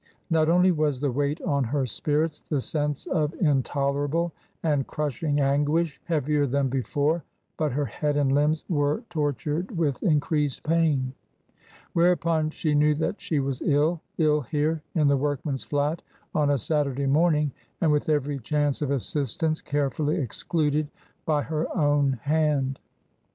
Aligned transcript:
Not 0.31 0.49
only 0.49 0.71
was 0.71 0.99
the 0.99 1.11
weight 1.11 1.39
on 1.43 1.63
her 1.63 1.85
spirits, 1.85 2.41
the 2.41 2.59
sense 2.59 3.05
of 3.05 3.35
intolerable 3.35 4.31
and 4.63 4.87
crushing 4.87 5.39
anguish, 5.39 6.01
heavier 6.05 6.47
than 6.47 6.69
before, 6.69 7.23
but 7.55 7.71
her 7.73 7.85
head 7.85 8.17
and 8.17 8.31
limbs 8.33 8.65
were 8.67 9.03
tor 9.11 9.31
tured 9.31 9.69
with 9.69 10.01
increased 10.01 10.63
pain. 10.63 11.13
Whereupon 11.93 12.49
she 12.49 12.73
knew 12.73 12.95
that 12.95 13.21
she 13.21 13.39
was 13.39 13.61
ill— 13.61 14.01
ill 14.17 14.41
here 14.41 14.81
in 14.95 15.07
the 15.07 15.17
workman's 15.17 15.63
flat 15.65 16.01
on 16.33 16.49
a 16.49 16.57
Saturday 16.57 17.05
morning 17.05 17.51
and 17.79 17.91
with 17.91 18.09
every 18.09 18.39
chance 18.39 18.81
of 18.81 18.89
assistance 18.89 19.61
carefully 19.61 20.17
excluded 20.17 20.87
by 21.27 21.43
her 21.43 21.67
own 21.77 22.13
hand. 22.23 22.79